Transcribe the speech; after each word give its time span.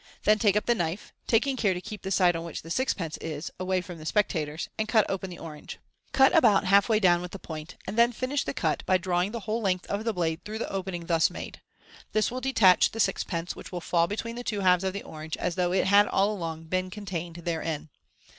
Then 0.23 0.39
take 0.39 0.55
up 0.57 0.65
the 0.65 0.73
knife 0.73 1.13
(taking 1.27 1.55
care 1.55 1.75
to 1.75 1.79
Keep 1.79 2.01
the 2.01 2.09
side 2.09 2.35
on 2.35 2.43
which 2.43 2.63
the 2.63 2.71
sixpence 2.71 3.17
is 3.17 3.51
away 3.59 3.81
from 3.81 3.99
the 3.99 4.05
spectators), 4.07 4.67
and 4.79 4.87
cut 4.87 5.05
open 5.07 5.29
the 5.29 5.37
orange. 5.37 5.77
Cut 6.11 6.35
about 6.35 6.63
half 6.63 6.89
way 6.89 6.99
down 6.99 7.21
with 7.21 7.33
the 7.33 7.37
point, 7.37 7.75
and 7.85 7.95
then 7.99 8.11
finish 8.11 8.43
the 8.43 8.51
cut 8.55 8.83
by 8.87 8.97
drawing 8.97 9.31
the 9.31 9.41
whole 9.41 9.61
length 9.61 9.85
of 9.85 10.03
the 10.03 10.11
blade 10.11 10.43
through 10.43 10.57
the 10.57 10.71
opening 10.71 11.05
thus 11.05 11.29
made. 11.29 11.61
This 12.13 12.31
will 12.31 12.41
detach 12.41 12.89
the 12.89 12.99
sixpence, 12.99 13.55
which 13.55 13.71
will 13.71 13.79
fall 13.79 14.07
between 14.07 14.35
the 14.35 14.43
two 14.43 14.61
halves 14.61 14.83
of 14.83 14.93
the 14.93 15.03
orange, 15.03 15.37
as 15.37 15.53
though 15.53 15.71
it 15.71 15.85
had 15.85 16.07
all 16.07 16.31
along 16.33 16.63
been 16.63 16.89
contained 16.89 17.35
therein. 17.35 17.89